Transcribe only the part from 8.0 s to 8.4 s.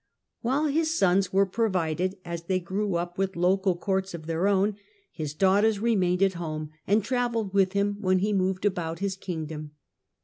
he